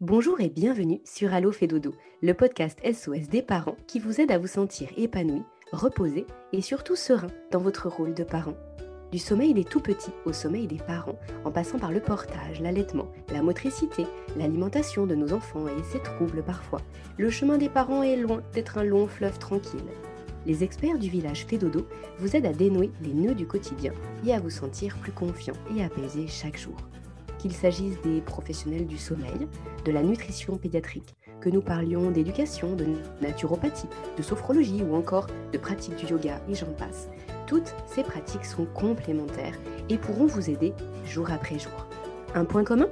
Bonjour 0.00 0.40
et 0.40 0.48
bienvenue 0.48 1.00
sur 1.04 1.34
Allo 1.34 1.50
fait 1.50 1.66
dodo, 1.66 1.92
le 2.22 2.32
podcast 2.32 2.78
SOS 2.84 3.28
des 3.28 3.42
parents 3.42 3.74
qui 3.88 3.98
vous 3.98 4.20
aide 4.20 4.30
à 4.30 4.38
vous 4.38 4.46
sentir 4.46 4.88
épanoui, 4.96 5.42
reposé 5.72 6.24
et 6.52 6.62
surtout 6.62 6.94
serein 6.94 7.26
dans 7.50 7.58
votre 7.58 7.88
rôle 7.88 8.14
de 8.14 8.22
parent. 8.22 8.54
Du 9.10 9.18
sommeil 9.18 9.54
des 9.54 9.64
tout 9.64 9.80
petits 9.80 10.12
au 10.24 10.32
sommeil 10.32 10.68
des 10.68 10.76
parents, 10.76 11.18
en 11.44 11.50
passant 11.50 11.80
par 11.80 11.90
le 11.90 11.98
portage, 11.98 12.60
l'allaitement, 12.60 13.08
la 13.32 13.42
motricité, 13.42 14.06
l'alimentation 14.36 15.04
de 15.04 15.16
nos 15.16 15.32
enfants 15.32 15.66
et 15.66 15.82
ses 15.82 16.00
troubles 16.00 16.44
parfois, 16.44 16.80
le 17.16 17.28
chemin 17.28 17.58
des 17.58 17.68
parents 17.68 18.04
est 18.04 18.18
loin 18.18 18.40
d'être 18.52 18.78
un 18.78 18.84
long 18.84 19.08
fleuve 19.08 19.40
tranquille. 19.40 19.80
Les 20.46 20.62
experts 20.62 21.00
du 21.00 21.10
village 21.10 21.44
Fédodo 21.44 21.88
vous 22.20 22.36
aident 22.36 22.46
à 22.46 22.52
dénouer 22.52 22.92
les 23.02 23.14
nœuds 23.14 23.34
du 23.34 23.48
quotidien 23.48 23.92
et 24.24 24.32
à 24.32 24.38
vous 24.38 24.50
sentir 24.50 24.96
plus 24.98 25.10
confiant 25.10 25.56
et 25.76 25.82
apaisé 25.82 26.28
chaque 26.28 26.56
jour 26.56 26.76
qu'il 27.38 27.52
s'agisse 27.52 28.00
des 28.02 28.20
professionnels 28.20 28.86
du 28.86 28.98
sommeil, 28.98 29.48
de 29.84 29.92
la 29.92 30.02
nutrition 30.02 30.56
pédiatrique, 30.56 31.14
que 31.40 31.48
nous 31.48 31.62
parlions 31.62 32.10
d'éducation, 32.10 32.74
de 32.74 32.86
naturopathie, 33.20 33.88
de 34.16 34.22
sophrologie 34.22 34.82
ou 34.82 34.94
encore 34.94 35.26
de 35.52 35.58
pratique 35.58 35.96
du 35.96 36.06
yoga 36.06 36.40
et 36.48 36.54
j'en 36.54 36.72
passe. 36.72 37.08
Toutes 37.46 37.74
ces 37.86 38.02
pratiques 38.02 38.44
sont 38.44 38.66
complémentaires 38.66 39.58
et 39.88 39.98
pourront 39.98 40.26
vous 40.26 40.50
aider 40.50 40.74
jour 41.06 41.30
après 41.30 41.58
jour. 41.58 41.86
Un 42.34 42.44
point 42.44 42.64
commun? 42.64 42.88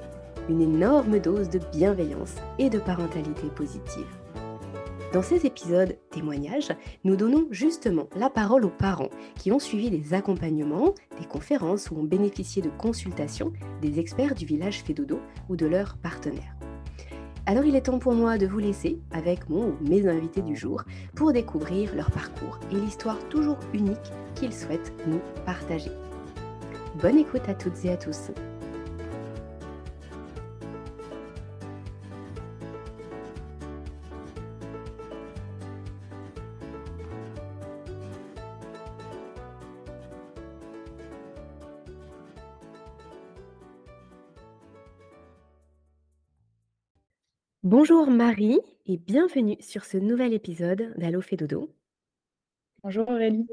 Une 0.49 0.63
énorme 0.63 1.19
dose 1.19 1.51
de 1.51 1.61
bienveillance 1.73 2.37
et 2.59 2.71
de 2.71 2.79
parentalité 2.79 3.49
positive. 3.49 4.07
Dans 5.17 5.23
ces 5.23 5.47
épisodes 5.47 5.97
témoignages, 6.11 6.73
nous 7.05 7.17
donnons 7.17 7.47
justement 7.51 8.07
la 8.17 8.29
parole 8.29 8.67
aux 8.67 8.71
parents 8.71 9.09
qui 9.37 9.51
ont 9.51 9.59
suivi 9.59 9.89
des 9.89 10.13
accompagnements, 10.13 10.93
des 11.19 11.25
conférences 11.25 11.91
ou 11.91 11.97
ont 11.97 12.05
bénéficié 12.05 12.61
de 12.61 12.69
consultations 12.69 13.51
des 13.81 13.99
experts 13.99 14.35
du 14.35 14.45
village 14.45 14.83
Fédodo 14.83 15.19
ou 15.49 15.57
de 15.57 15.65
leurs 15.65 15.97
partenaires. 15.97 16.55
Alors 17.47 17.65
il 17.65 17.77
est 17.77 17.87
temps 17.87 17.99
pour 17.99 18.13
moi 18.13 18.37
de 18.37 18.47
vous 18.47 18.59
laisser 18.59 19.01
avec 19.11 19.49
mon 19.49 19.69
ou 19.69 19.77
mes 19.89 20.07
invités 20.07 20.43
du 20.43 20.55
jour 20.55 20.83
pour 21.15 21.33
découvrir 21.33 21.95
leur 21.95 22.11
parcours 22.11 22.61
et 22.71 22.75
l'histoire 22.75 23.27
toujours 23.31 23.59
unique 23.73 24.13
qu'ils 24.35 24.53
souhaitent 24.53 24.93
nous 25.07 25.23
partager. 25.47 25.93
Bonne 27.01 27.17
écoute 27.17 27.49
à 27.49 27.55
toutes 27.55 27.87
et 27.87 27.91
à 27.91 27.97
tous. 27.97 28.33
Bonjour 47.79 48.11
Marie 48.11 48.59
et 48.87 48.97
bienvenue 48.97 49.59
sur 49.61 49.85
ce 49.85 49.99
nouvel 49.99 50.33
épisode 50.33 50.95
d'Allo 50.97 51.21
fait 51.21 51.37
dodo. 51.37 51.71
Bonjour 52.83 53.07
Aurélie. 53.07 53.47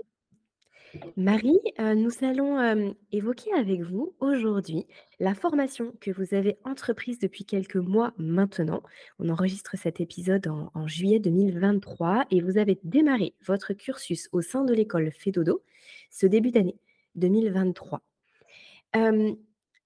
Marie, 1.17 1.59
euh, 1.81 1.93
nous 1.93 2.09
allons 2.21 2.57
euh, 2.57 2.91
évoquer 3.11 3.51
avec 3.51 3.81
vous 3.81 4.15
aujourd'hui 4.21 4.87
la 5.19 5.35
formation 5.35 5.93
que 5.99 6.09
vous 6.09 6.33
avez 6.33 6.57
entreprise 6.63 7.19
depuis 7.19 7.43
quelques 7.43 7.75
mois 7.75 8.13
maintenant. 8.17 8.81
On 9.19 9.27
enregistre 9.27 9.75
cet 9.77 9.99
épisode 9.99 10.47
en, 10.47 10.71
en 10.73 10.87
juillet 10.87 11.19
2023 11.19 12.27
et 12.31 12.39
vous 12.39 12.57
avez 12.57 12.79
démarré 12.85 13.33
votre 13.45 13.73
cursus 13.73 14.29
au 14.31 14.41
sein 14.41 14.63
de 14.63 14.73
l'école 14.73 15.11
Fédodo 15.11 15.63
ce 16.11 16.27
début 16.27 16.51
d'année 16.51 16.79
2023. 17.15 18.01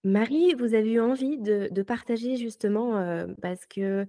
Marie, 0.07 0.53
vous 0.53 0.73
avez 0.73 0.93
eu 0.93 1.01
envie 1.01 1.37
de, 1.37 1.81
partager 1.81 2.37
justement 2.37 2.97
euh, 2.97 3.27
parce 3.41 3.65
que 3.65 4.07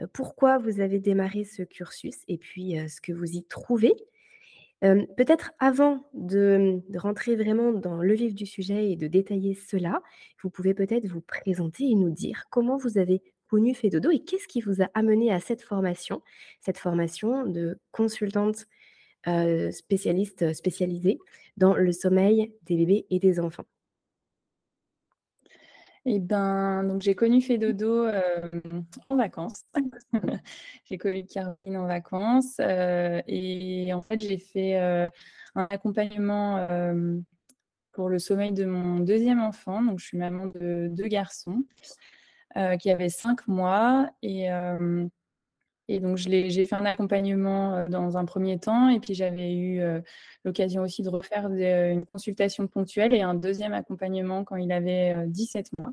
euh, 0.00 0.06
pourquoi 0.12 0.58
vous 0.58 0.80
avez 0.80 0.98
démarré 0.98 1.44
ce 1.44 1.62
cursus 1.62 2.16
et 2.26 2.36
puis 2.36 2.78
euh, 2.78 2.88
ce 2.88 3.00
que 3.00 3.12
vous 3.12 3.36
y 3.36 3.44
trouvez? 3.44 3.94
Peut-être 4.82 5.50
avant 5.58 6.08
de, 6.14 6.80
rentrer 6.96 7.34
vraiment 7.34 7.72
dans 7.72 7.96
le 8.02 8.14
vif 8.14 8.34
du 8.34 8.46
sujet 8.46 8.92
et 8.92 8.96
de 8.96 9.08
détailler 9.08 9.54
cela, 9.54 10.00
vous 10.42 10.50
pouvez 10.50 10.74
peut-être 10.74 11.08
vous 11.08 11.22
présenter 11.22 11.90
et 11.90 11.94
nous 11.96 12.10
dire 12.10 12.44
comment 12.50 12.76
vous 12.76 12.98
avez 12.98 13.20
connu 13.48 13.74
Fedodo 13.74 14.10
et 14.10 14.20
qu'est-ce 14.20 14.46
qui 14.46 14.60
vous 14.60 14.82
a 14.82 14.88
amené 14.94 15.32
à 15.32 15.40
cette 15.40 15.62
formation, 15.62 16.22
cette 16.60 16.78
formation 16.78 17.46
de 17.46 17.80
consultante 17.90 18.66
spécialiste 19.72 20.52
spécialisée 20.52 21.18
dans 21.56 21.74
le 21.74 21.90
sommeil 21.90 22.52
des 22.62 22.76
bébés 22.76 23.06
et 23.10 23.18
des 23.18 23.40
enfants. 23.40 23.66
Eh 26.08 26.20
ben, 26.20 26.84
donc 26.84 27.02
j'ai 27.02 27.16
connu 27.16 27.42
Fédodo 27.42 28.06
euh, 28.06 28.48
en 29.10 29.16
vacances. 29.16 29.64
j'ai 30.84 30.98
connu 30.98 31.26
Caroline 31.26 31.76
en 31.78 31.86
vacances 31.88 32.58
euh, 32.60 33.20
et 33.26 33.92
en 33.92 34.02
fait 34.02 34.20
j'ai 34.20 34.38
fait 34.38 34.78
euh, 34.78 35.08
un 35.56 35.66
accompagnement 35.68 36.68
pour 37.90 38.08
le 38.08 38.20
sommeil 38.20 38.52
de 38.52 38.66
mon 38.66 39.00
deuxième 39.00 39.40
enfant. 39.40 39.82
Donc 39.82 39.98
je 39.98 40.06
suis 40.06 40.16
maman 40.16 40.46
de 40.46 40.86
deux 40.92 41.08
garçons 41.08 41.64
qui 42.78 42.90
avaient 42.90 43.08
cinq 43.08 43.48
mois 43.48 44.08
et 44.22 44.48
et 45.88 46.00
donc, 46.00 46.16
j'ai 46.16 46.66
fait 46.66 46.74
un 46.74 46.84
accompagnement 46.84 47.74
euh, 47.74 47.86
dans 47.86 48.16
un 48.16 48.24
premier 48.24 48.58
temps, 48.58 48.88
et 48.88 48.98
puis 48.98 49.14
j'avais 49.14 49.54
eu 49.54 49.80
euh, 49.80 50.00
l'occasion 50.44 50.82
aussi 50.82 51.02
de 51.02 51.08
refaire 51.08 51.46
une 51.48 52.04
consultation 52.06 52.66
ponctuelle 52.66 53.14
et 53.14 53.22
un 53.22 53.34
deuxième 53.34 53.72
accompagnement 53.72 54.42
quand 54.44 54.56
il 54.56 54.72
avait 54.72 55.14
17 55.28 55.70
euh, 55.78 55.82
mois. 55.82 55.92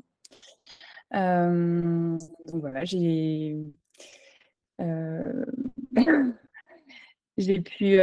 donc 2.46 2.60
voilà, 2.60 2.84
j'ai 2.84 3.56
j'ai 7.36 7.60
pu 7.60 7.98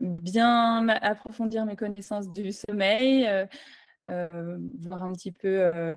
bien 0.00 0.88
approfondir 0.88 1.64
mes 1.66 1.74
connaissances 1.74 2.32
du 2.32 2.52
sommeil, 2.52 3.28
voir 4.08 5.02
un 5.02 5.12
petit 5.12 5.32
peu 5.32 5.96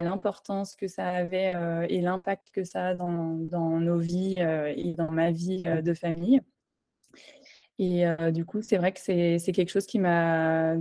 l'importance 0.00 0.76
que 0.76 0.88
ça 0.88 1.08
avait 1.08 1.54
euh, 1.54 1.86
et 1.88 2.00
l'impact 2.00 2.50
que 2.52 2.64
ça 2.64 2.88
a 2.88 2.94
dans, 2.94 3.10
nos 3.10 3.98
vies 3.98 4.34
euh, 4.38 4.72
et 4.76 4.94
dans 4.94 5.10
ma 5.10 5.30
vie 5.30 5.62
euh, 5.66 5.82
de 5.82 5.94
famille. 5.94 6.40
Et 7.78 8.04
du 8.32 8.44
coup, 8.44 8.62
c'est 8.62 8.76
vrai 8.76 8.92
que 8.92 9.00
c'est 9.00 9.52
quelque 9.52 9.70
chose 9.70 9.86
qui 9.86 9.98
m'a 9.98 10.76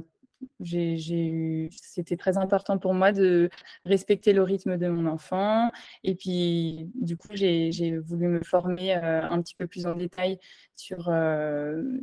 c'était 0.59 2.17
très 2.17 2.37
important 2.37 2.77
pour 2.77 2.93
moi 2.93 3.11
de 3.11 3.49
respecter 3.85 4.33
le 4.33 4.43
rythme 4.43 4.77
de 4.77 4.87
mon 4.87 5.09
enfant. 5.09 5.71
Et 6.03 6.13
puis, 6.13 6.91
du 6.95 7.17
coup, 7.17 7.29
j'ai 7.31 7.97
voulu 7.97 8.27
me 8.27 8.43
former 8.43 8.93
un 8.93 9.41
petit 9.41 9.55
peu 9.55 9.65
plus 9.65 9.87
en 9.87 9.95
détail 9.95 10.37
sur, 10.75 11.11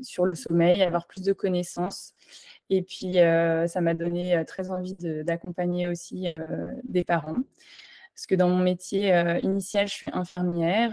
sur 0.03 0.25
le 0.25 0.35
sommeil, 0.35 0.83
avoir 0.83 1.07
plus 1.07 1.23
de 1.23 1.33
connaissances. 1.33 2.15
Et 2.71 2.83
puis, 2.83 3.19
euh, 3.19 3.67
ça 3.67 3.81
m'a 3.81 3.95
donné 3.95 4.37
euh, 4.37 4.45
très 4.45 4.71
envie 4.71 4.95
d'accompagner 5.25 5.89
aussi 5.89 6.29
euh, 6.39 6.73
des 6.85 7.05
parents. 7.05 7.37
Parce 8.15 8.27
que 8.27 8.35
dans 8.35 8.49
mon 8.49 8.59
métier 8.59 9.13
initial, 9.45 9.87
je 9.87 9.93
suis 9.95 10.11
infirmière. 10.13 10.91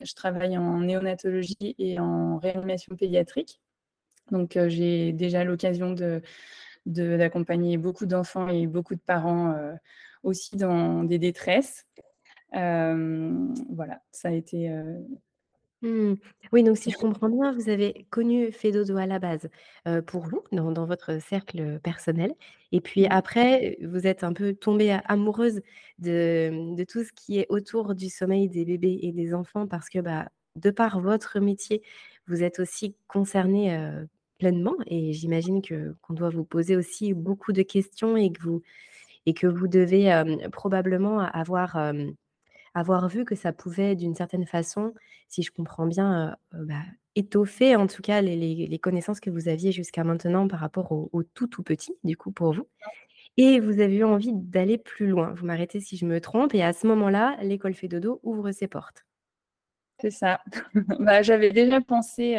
je 0.00 0.14
travaille 0.14 0.56
en 0.56 0.80
néonatologie 0.80 1.74
et 1.78 2.00
en 2.00 2.38
réanimation 2.38 2.96
pédiatrique. 2.96 3.60
Donc, 4.30 4.58
j'ai 4.68 5.12
déjà 5.12 5.44
l'occasion 5.44 5.92
de, 5.92 6.22
d'accompagner 6.86 7.76
beaucoup 7.76 8.06
d'enfants 8.06 8.48
et 8.48 8.66
beaucoup 8.66 8.94
de 8.94 9.00
parents 9.00 9.54
aussi 10.22 10.56
dans 10.56 11.04
des 11.04 11.18
détresses. 11.18 11.84
voilà, 12.54 14.00
ça 14.10 14.28
a 14.28 14.32
été 14.32 14.72
Mmh. 15.84 16.14
Oui, 16.52 16.62
donc 16.62 16.78
si 16.78 16.90
je 16.90 16.96
comprends 16.96 17.28
bien, 17.28 17.52
vous 17.52 17.68
avez 17.68 18.06
connu 18.08 18.50
Fedodo 18.52 18.96
à 18.96 19.04
la 19.06 19.18
base, 19.18 19.50
pour 20.06 20.22
vous, 20.26 20.42
dans 20.50 20.86
votre 20.86 21.20
cercle, 21.20 21.78
personnel 21.82 22.32
et 22.72 22.80
puis 22.80 23.06
après, 23.06 23.76
vous 23.82 24.06
êtes 24.06 24.24
un 24.24 24.32
peu 24.32 24.54
tombée 24.54 24.96
amoureuse 25.04 25.60
de, 25.98 26.74
de 26.74 26.84
tout 26.84 27.04
ce 27.04 27.12
qui 27.12 27.38
est 27.38 27.46
autour 27.50 27.94
du 27.94 28.08
sommeil 28.08 28.48
des 28.48 28.64
bébés 28.64 28.98
et 29.02 29.12
des 29.12 29.34
enfants 29.34 29.66
parce 29.66 29.88
que, 29.90 29.98
bah, 29.98 30.28
de 30.56 30.70
par 30.70 31.00
votre 31.00 31.38
métier, 31.38 31.82
vous 32.28 32.42
êtes 32.42 32.60
aussi 32.60 32.96
concernée, 33.06 33.76
pleinement 34.38 34.74
et 34.86 35.12
j'imagine 35.12 35.60
que 35.62 35.94
qu'on 36.02 36.14
doit 36.14 36.30
vous 36.30 36.44
poser 36.44 36.76
aussi 36.76 37.14
beaucoup 37.14 37.52
de 37.52 37.62
questions 37.62 38.16
et 38.16 38.32
que 38.32 38.42
vous 38.42 38.62
et 39.26 39.34
que 39.34 39.46
vous 39.46 39.68
devez, 39.68 40.22
probablement 40.52 41.20
avoir, 41.20 41.76
avoir 42.74 43.08
vu 43.08 43.24
que 43.24 43.34
ça 43.34 43.52
pouvait, 43.52 43.94
d'une 43.94 44.14
certaine 44.14 44.46
façon, 44.46 44.94
si 45.28 45.42
je 45.42 45.52
comprends 45.52 45.86
bien, 45.86 46.36
bah, 46.52 46.82
étoffer 47.14 47.76
en 47.76 47.86
tout 47.86 48.02
cas 48.02 48.20
les, 48.20 48.78
connaissances 48.78 49.20
que 49.20 49.30
vous 49.30 49.48
aviez 49.48 49.72
jusqu'à 49.72 50.04
maintenant 50.04 50.48
par 50.48 50.60
rapport 50.60 50.92
au, 50.92 51.22
tout 51.34 51.46
tout 51.46 51.62
petit, 51.62 51.94
du 52.04 52.16
coup, 52.16 52.32
pour 52.32 52.52
vous. 52.52 52.68
Et 53.36 53.58
vous 53.58 53.80
avez 53.80 53.96
eu 53.96 54.04
envie 54.04 54.32
d'aller 54.32 54.78
plus 54.78 55.06
loin. 55.06 55.32
Vous 55.34 55.46
m'arrêtez 55.46 55.80
si 55.80 55.96
je 55.96 56.06
me 56.06 56.20
trompe. 56.20 56.54
Et 56.54 56.62
à 56.62 56.72
ce 56.72 56.86
moment-là, 56.86 57.36
l'école 57.42 57.74
Fédodo 57.74 58.20
ouvre 58.22 58.52
ses 58.52 58.68
portes. 58.68 59.06
C'est 60.00 60.12
ça. 60.12 60.40
bah, 61.00 61.22
J'avais 61.22 61.50
déjà 61.50 61.80
pensé, 61.80 62.36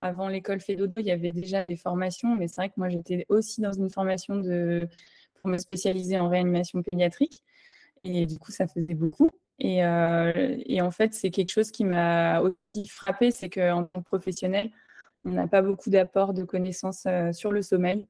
avant 0.00 0.28
l'école 0.28 0.60
Fédodo, 0.60 0.94
il 0.96 1.06
y 1.06 1.10
avait 1.10 1.32
déjà 1.32 1.64
des 1.64 1.76
formations, 1.76 2.34
mais 2.34 2.48
c'est 2.48 2.56
vrai 2.56 2.68
que 2.70 2.74
moi, 2.76 2.88
j'étais 2.88 3.26
aussi 3.28 3.60
dans 3.60 3.72
une 3.72 3.90
formation 3.90 4.36
de, 4.36 4.88
pour 5.40 5.50
me 5.50 5.58
spécialiser 5.58 6.18
en 6.18 6.28
réanimation 6.28 6.82
pédiatrique. 6.82 7.42
Et 8.04 8.26
du 8.26 8.38
coup, 8.38 8.50
ça 8.50 8.66
faisait 8.66 8.94
beaucoup. 8.94 9.30
Et, 9.58 9.84
en 9.84 10.90
fait, 10.90 11.12
c'est 11.14 11.30
quelque 11.30 11.50
chose 11.50 11.70
qui 11.70 11.84
m'a 11.84 12.40
aussi 12.40 12.88
frappé, 12.88 13.30
c'est 13.30 13.50
qu'en 13.50 13.84
tant 13.84 14.00
que 14.00 14.06
professionnel, 14.06 14.70
on 15.24 15.32
n'a 15.32 15.46
pas 15.46 15.62
beaucoup 15.62 15.90
d'apports 15.90 16.32
de 16.32 16.44
connaissances 16.44 17.06
sur 17.32 17.52
le 17.52 17.62
sommeil. 17.62 18.06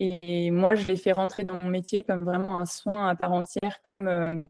Et 0.00 0.50
moi, 0.50 0.74
je 0.74 0.86
l'ai 0.86 0.96
fait 0.96 1.12
rentrer 1.12 1.44
dans 1.44 1.60
mon 1.62 1.70
métier 1.70 2.02
comme 2.02 2.24
vraiment 2.24 2.60
un 2.60 2.66
soin 2.66 3.08
à 3.08 3.14
part 3.14 3.32
entière, 3.32 3.78
comme 3.98 4.44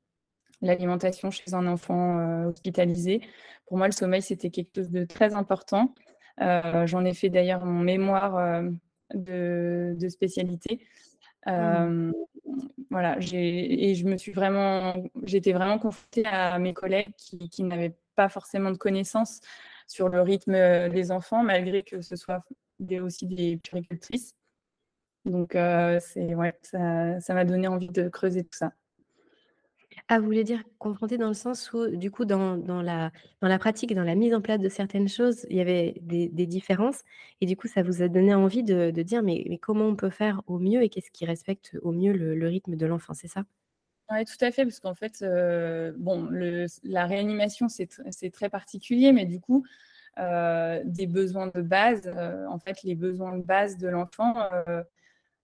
l'alimentation 0.62 1.31
chez 1.31 1.55
un 1.55 1.67
enfant 1.67 2.46
hospitalisé. 2.46 3.20
Pour 3.67 3.76
moi, 3.78 3.87
le 3.87 3.93
sommeil, 3.93 4.23
c'était 4.23 4.50
quelque 4.50 4.75
chose 4.75 4.90
de 4.90 5.05
très 5.05 5.35
important. 5.35 5.94
J'en 6.38 7.05
ai 7.05 7.14
fait 7.14 7.28
d'ailleurs 7.28 7.64
mon 7.64 7.81
mémoire 7.81 8.62
de, 9.14 10.08
spécialité. 10.08 10.85
Mmh. 11.46 12.12
Voilà, 12.92 13.16
et 13.32 13.94
je 13.94 14.04
me 14.04 14.18
suis 14.18 14.32
vraiment, 14.32 14.94
j'étais 15.22 15.52
vraiment 15.52 15.78
confrontée 15.78 16.26
à 16.26 16.58
mes 16.58 16.74
collègues 16.74 17.08
qui, 17.16 17.62
n'avaient 17.62 17.96
pas 18.16 18.28
forcément 18.28 18.70
de 18.70 18.76
connaissances 18.76 19.40
sur 19.86 20.10
le 20.10 20.20
rythme 20.20 20.90
des 20.90 21.10
enfants, 21.10 21.42
malgré 21.42 21.84
que 21.84 22.02
ce 22.02 22.16
soit 22.16 22.44
aussi 23.00 23.26
des 23.26 23.56
puricultrices. 23.56 24.34
Donc, 25.24 25.52
c'est 26.00 26.34
ouais, 26.34 26.54
ça 26.62 27.34
m'a 27.34 27.44
donné 27.46 27.66
envie 27.66 27.88
de 27.88 28.10
creuser 28.10 28.44
tout 28.44 28.58
ça. 28.58 28.72
Ah, 30.08 30.18
vous 30.18 30.26
voulez 30.26 30.44
dire 30.44 30.62
confronté 30.78 31.18
dans 31.18 31.28
le 31.28 31.34
sens 31.34 31.72
où, 31.72 31.86
du 31.96 32.10
coup, 32.10 32.24
dans 32.24 32.56
dans 32.56 32.82
la 32.82 33.10
dans 33.40 33.48
la 33.48 33.58
pratique, 33.58 33.94
dans 33.94 34.04
la 34.04 34.14
mise 34.14 34.34
en 34.34 34.40
place 34.40 34.58
de 34.60 34.68
certaines 34.68 35.08
choses, 35.08 35.46
il 35.50 35.56
y 35.56 35.60
avait 35.60 35.94
des 36.02 36.28
des 36.28 36.46
différences 36.46 37.02
et 37.40 37.46
du 37.46 37.56
coup, 37.56 37.68
ça 37.68 37.82
vous 37.82 38.02
a 38.02 38.08
donné 38.08 38.34
envie 38.34 38.62
de 38.62 38.90
de 38.90 39.02
dire: 39.02 39.22
«Mais 39.22 39.44
mais 39.48 39.58
comment 39.58 39.86
on 39.86 39.96
peut 39.96 40.10
faire 40.10 40.42
au 40.46 40.58
mieux 40.58 40.82
et 40.82 40.88
qu'est-ce 40.88 41.10
qui 41.10 41.24
respecte 41.26 41.76
au 41.82 41.92
mieux 41.92 42.12
le 42.12 42.46
rythme 42.48 42.76
de 42.76 42.86
l'enfant?» 42.86 43.14
c'est 43.14 43.28
ça? 43.28 43.44
Oui, 44.10 44.24
tout 44.24 44.44
à 44.44 44.50
fait, 44.50 44.64
parce 44.64 44.80
qu'en 44.80 44.94
fait, 44.94 45.22
euh, 45.22 45.92
bon, 45.96 46.24
le 46.28 46.66
la 46.82 47.06
réanimation, 47.06 47.68
c'est 47.68 47.88
c'est 48.10 48.30
très 48.30 48.50
particulier, 48.50 49.12
mais 49.12 49.24
du 49.24 49.40
coup, 49.40 49.64
euh, 50.18 50.82
des 50.84 51.06
besoins 51.06 51.48
de 51.54 51.62
base, 51.62 52.02
euh, 52.06 52.46
en 52.48 52.58
fait, 52.58 52.82
les 52.84 52.94
besoins 52.94 53.36
de 53.38 53.42
base 53.44 53.78
de 53.78 53.88
l'enfant, 53.88 54.34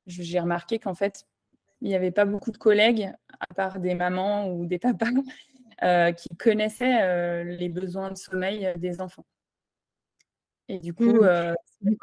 j'ai 0.07 0.41
remarqué 0.41 0.79
qu'en 0.79 0.95
fait, 0.95 1.27
il 1.81 1.89
n'y 1.89 1.95
avait 1.95 2.11
pas 2.11 2.25
beaucoup 2.25 2.51
de 2.51 2.59
collègues, 2.59 3.11
à 3.41 3.55
part 3.55 3.79
des 3.79 3.95
mamans 3.95 4.51
ou 4.53 4.67
des 4.67 4.79
papas, 4.79 5.07
euh, 5.83 6.13
qui 6.13 6.29
connaissaient 6.37 7.03
euh, 7.03 7.45
les 7.45 7.69
besoins 7.69 8.11
de 8.11 8.17
sommeil 8.17 8.73
des 8.77 9.01
enfants. 9.01 9.27
Et 10.69 10.79
du 10.79 10.93
coup, 10.93 11.23
mmh. 11.23 11.25
euh, 11.25 11.55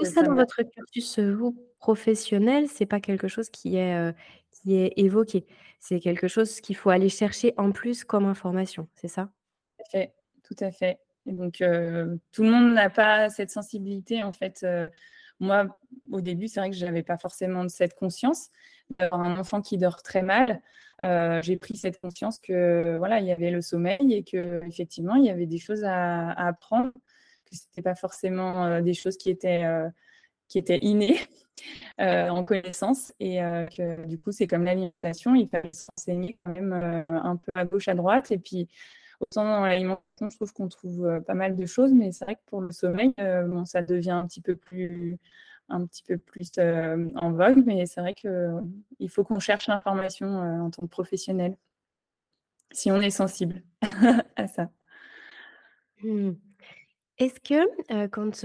ça, 0.03 0.23
dans 0.23 0.33
votre 0.33 0.63
cursus, 0.63 1.19
vous, 1.19 1.55
professionnel, 1.79 2.67
c'est 2.67 2.87
pas 2.87 2.99
quelque 2.99 3.27
chose 3.27 3.49
qui 3.49 3.77
est, 3.77 4.15
qui 4.51 4.75
est 4.75 4.93
évoqué. 4.97 5.45
C'est 5.79 5.99
quelque 5.99 6.27
chose 6.27 6.61
qu'il 6.61 6.75
faut 6.75 6.89
aller 6.89 7.09
chercher 7.09 7.53
en 7.57 7.71
plus 7.71 8.03
comme 8.03 8.25
information, 8.25 8.87
c'est 8.95 9.07
ça? 9.07 9.29
Tout 9.77 9.83
à 9.83 9.89
fait, 9.89 10.13
tout 10.41 10.55
à 10.61 10.71
fait. 10.71 10.97
Et 11.27 11.33
donc, 11.33 11.57
tout 12.31 12.43
le 12.43 12.49
monde 12.49 12.73
n'a 12.73 12.89
pas 12.89 13.29
cette 13.29 13.51
sensibilité, 13.51 14.23
en 14.23 14.33
fait, 14.33 14.65
moi, 15.39 15.77
au 16.11 16.21
début, 16.21 16.47
c'est 16.47 16.59
vrai 16.59 16.71
que 16.71 16.75
je 16.75 16.85
n'avais 16.85 17.03
pas 17.03 17.19
forcément 17.19 17.67
cette 17.69 17.93
conscience 17.93 18.49
d'avoir 18.99 19.21
un 19.21 19.37
enfant 19.37 19.61
qui 19.61 19.77
dort 19.77 20.01
très 20.01 20.21
mal. 20.21 20.61
Euh, 21.03 21.41
j'ai 21.41 21.57
pris 21.57 21.75
cette 21.75 21.99
conscience 21.99 22.39
que 22.39 22.97
voilà, 22.97 23.19
il 23.19 23.27
y 23.27 23.31
avait 23.31 23.51
le 23.51 23.61
sommeil 23.61 24.13
et 24.13 24.23
que 24.23 24.65
effectivement, 24.65 25.15
il 25.15 25.25
y 25.25 25.29
avait 25.29 25.45
des 25.45 25.59
choses 25.59 25.83
à, 25.83 26.31
apprendre, 26.31 26.91
que 27.45 27.55
ce 27.55 27.63
n'était 27.69 27.81
pas 27.81 27.95
forcément 27.95 28.65
euh, 28.65 28.81
des 28.81 28.93
choses 28.93 29.17
qui 29.17 29.29
étaient 29.29 29.63
euh, 29.65 29.89
qui 30.47 30.57
étaient 30.57 30.79
innées 30.79 31.19
en 31.99 32.43
connaissance 32.43 33.13
et 33.19 33.37
que 33.75 34.05
du 34.05 34.19
coup, 34.19 34.31
c'est 34.31 34.47
comme 34.47 34.63
l'alimentation, 34.63 35.33
il 35.33 35.47
fallait 35.47 35.71
s'enseigner 35.73 36.37
quand 36.43 36.53
même 36.53 37.05
un 37.09 37.35
peu 37.37 37.51
à 37.55 37.65
gauche, 37.65 37.87
à 37.87 37.95
droite 37.95 38.31
et 38.31 38.37
puis 38.37 38.67
Autant 39.21 39.45
dans 39.45 39.65
l'alimentation, 39.65 40.29
je 40.29 40.35
trouve 40.35 40.51
qu'on 40.51 40.67
trouve 40.67 41.21
pas 41.25 41.35
mal 41.35 41.55
de 41.55 41.65
choses, 41.65 41.93
mais 41.93 42.11
c'est 42.11 42.25
vrai 42.25 42.35
que 42.35 42.41
pour 42.47 42.59
le 42.59 42.73
sommeil, 42.73 43.13
bon, 43.17 43.63
ça 43.63 43.81
devient 43.81 44.11
un 44.11 44.27
petit 44.27 44.41
peu 44.41 44.57
plus, 44.57 45.17
un 45.69 45.85
petit 45.85 46.03
peu 46.03 46.17
plus 46.17 46.51
euh, 46.57 47.09
en 47.15 47.31
vogue, 47.31 47.63
mais 47.65 47.85
c'est 47.85 48.01
vrai 48.01 48.13
qu'il 48.13 49.09
faut 49.09 49.23
qu'on 49.23 49.39
cherche 49.39 49.67
l'information 49.67 50.27
en 50.27 50.69
tant 50.69 50.83
que 50.83 50.87
professionnel, 50.87 51.57
si 52.71 52.91
on 52.91 53.01
est 53.01 53.09
sensible 53.09 53.63
à 54.35 54.47
ça. 54.47 54.69
Mmh. 56.03 56.31
Est-ce 57.17 57.39
que, 57.39 58.07
quand, 58.07 58.43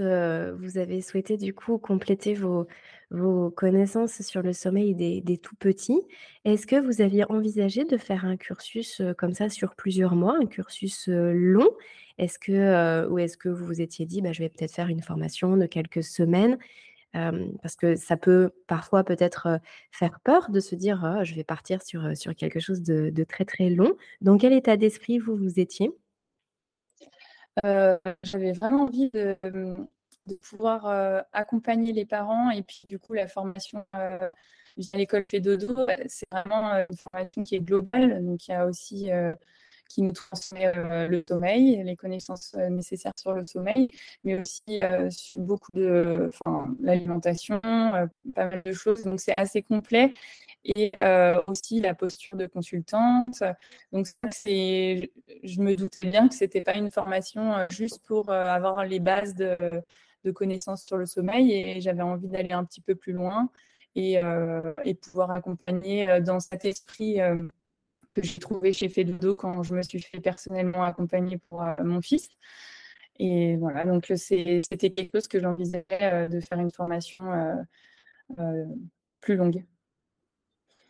vous 0.57 0.77
avez 0.77 1.01
souhaité 1.01 1.35
du 1.35 1.53
coup 1.53 1.77
compléter 1.77 2.33
vos 2.33 2.67
vos 3.09 3.51
connaissances 3.51 4.21
sur 4.21 4.41
le 4.41 4.53
sommeil 4.53 4.95
des 4.95 5.19
des 5.19 5.37
tout 5.37 5.57
petits, 5.57 5.99
est-ce 6.45 6.65
que 6.65 6.77
vous 6.77 7.01
aviez 7.01 7.29
envisagé 7.29 7.83
de 7.83 7.97
faire 7.97 8.23
un 8.23 8.37
cursus, 8.37 9.01
comme 9.17 9.33
ça 9.33 9.49
sur 9.49 9.75
plusieurs 9.75 10.15
mois, 10.15 10.37
un 10.41 10.45
cursus, 10.45 11.09
long? 11.09 11.69
Est-ce 12.17 12.39
que, 12.39 13.07
ou 13.09 13.19
est-ce 13.19 13.35
que 13.35 13.49
vous 13.49 13.65
vous 13.65 13.81
étiez 13.81 14.05
dit: 14.05 14.21
«Bah, 14.21 14.31
je 14.31 14.39
vais 14.41 14.49
peut-être 14.49 14.73
faire 14.73 14.87
une 14.87 15.01
formation 15.01 15.57
de 15.57 15.65
quelques 15.65 16.03
semaines»? 16.03 16.57
Parce 17.13 17.75
que 17.75 17.95
ça 17.95 18.17
peut 18.17 18.51
parfois 18.67 19.03
peut-être, 19.03 19.59
faire 19.91 20.19
peur 20.21 20.49
de 20.49 20.59
se 20.59 20.75
dire: 20.75 21.01
«Oh, 21.03 21.23
je 21.23 21.35
vais 21.35 21.43
partir 21.43 21.81
sur, 21.81 22.15
sur 22.15 22.35
quelque 22.35 22.59
chose 22.59 22.81
de 22.81 23.23
très, 23.23 23.45
très 23.45 23.69
long». 23.69 23.95
Dans 24.21 24.37
quel 24.37 24.53
état 24.53 24.77
d'esprit 24.77 25.19
vous 25.19 25.35
vous 25.35 25.59
étiez? 25.59 25.91
J'avais 27.63 28.53
vraiment 28.53 28.83
envie 28.83 29.09
de, 29.11 29.35
pouvoir 30.41 31.25
accompagner 31.33 31.91
les 31.93 32.05
parents 32.05 32.51
et 32.51 32.63
puis 32.63 32.83
du 32.87 32.99
coup 32.99 33.13
la 33.13 33.27
formation 33.27 33.85
à 33.93 34.31
l'école 34.93 35.25
Pédodo, 35.25 35.85
bah, 35.85 35.97
c'est 36.07 36.27
vraiment 36.31 36.73
une 36.73 36.97
formation 37.11 37.43
qui 37.43 37.55
est 37.55 37.59
globale, 37.59 38.25
donc 38.25 38.47
il 38.47 38.51
y 38.51 38.53
a 38.53 38.65
aussi 38.65 39.09
qui 39.91 40.01
nous 40.01 40.11
transmet 40.11 40.71
le 40.73 41.23
sommeil, 41.27 41.83
les 41.83 41.95
connaissances 41.95 42.53
nécessaires 42.69 43.13
sur 43.17 43.33
le 43.33 43.45
sommeil, 43.45 43.89
mais 44.23 44.39
aussi 44.39 44.79
sur 45.09 45.41
beaucoup 45.41 45.71
de, 45.73 46.31
l'alimentation, 46.79 47.59
pas 47.61 48.09
mal 48.35 48.61
de 48.63 48.71
choses. 48.71 49.03
Donc 49.03 49.19
c'est 49.19 49.33
assez 49.37 49.61
complet 49.61 50.13
et 50.63 50.91
aussi 51.47 51.81
la 51.81 51.93
posture 51.93 52.37
de 52.37 52.47
consultante. 52.47 53.43
Donc 53.91 54.07
c'est, 54.31 55.11
je 55.43 55.61
me 55.61 55.75
doutais 55.75 56.07
bien 56.07 56.27
que 56.27 56.35
c'était 56.35 56.61
pas 56.61 56.75
une 56.75 56.91
formation 56.91 57.65
juste 57.69 58.01
pour 58.05 58.31
avoir 58.31 58.85
les 58.85 58.99
bases 58.99 59.35
de, 59.35 59.83
connaissances 60.33 60.85
sur 60.85 60.97
le 60.97 61.05
sommeil 61.05 61.51
et 61.51 61.81
j'avais 61.81 62.03
envie 62.03 62.27
d'aller 62.27 62.53
un 62.53 62.63
petit 62.63 62.81
peu 62.81 62.95
plus 62.95 63.13
loin 63.13 63.49
et 63.95 64.21
pouvoir 65.01 65.31
accompagner 65.31 66.21
dans 66.21 66.39
cet 66.39 66.63
esprit 66.65 67.19
que 68.13 68.23
j'ai 68.23 68.39
trouvé 68.39 68.73
chez 68.73 68.89
Fedodo 68.89 69.35
quand 69.35 69.63
je 69.63 69.73
me 69.73 69.81
suis 69.81 70.01
fait 70.01 70.19
personnellement 70.19 70.83
accompagner 70.83 71.37
pour 71.49 71.63
euh, 71.63 71.73
mon 71.83 72.01
fils. 72.01 72.29
Et 73.19 73.55
voilà, 73.57 73.85
donc 73.85 74.09
euh, 74.11 74.15
c'était 74.15 74.91
quelque 74.91 75.11
chose 75.15 75.27
que 75.27 75.39
j'envisageais 75.39 75.85
euh, 76.01 76.27
de 76.27 76.39
faire 76.39 76.59
une 76.59 76.71
formation 76.71 77.25
plus 79.19 79.35
longue. 79.35 79.65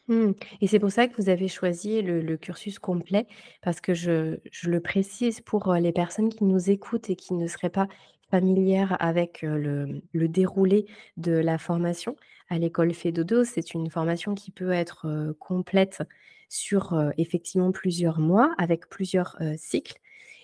Mmh. 0.08 0.32
Et 0.62 0.68
c'est 0.68 0.80
pour 0.80 0.92
ça 0.92 1.08
que 1.08 1.16
vous 1.22 1.30
avez 1.30 1.48
choisi 1.48 2.01
le, 2.01 2.38
cursus 2.38 2.80
complet, 2.80 3.28
parce 3.62 3.82
que 3.82 3.94
je, 3.94 4.40
je, 4.51 4.70
le 4.70 4.80
précise 4.80 5.42
pour 5.42 5.74
les 5.74 5.92
personnes 5.92 6.30
qui 6.30 6.44
nous 6.44 6.70
écoutent 6.70 7.10
et 7.10 7.16
qui 7.16 7.34
ne 7.34 7.48
seraient 7.48 7.70
pas 7.70 7.88
familières 8.32 8.98
avec 9.00 9.42
le, 9.44 10.02
déroulé 10.14 10.86
de 11.18 11.34
la 11.34 11.58
formation. 11.58 12.16
À 12.50 12.58
l'école 12.58 12.94
Fedodo, 12.94 13.44
c'est 13.44 13.74
une 13.74 13.90
formation 13.90 14.34
qui 14.34 14.52
peut 14.52 14.72
être 14.72 15.36
complète 15.40 16.02
sur 16.50 17.12
effectivement 17.18 17.72
plusieurs 17.72 18.20
mois 18.20 18.54
avec 18.58 18.90
plusieurs 18.90 19.38
cycles. 19.58 20.00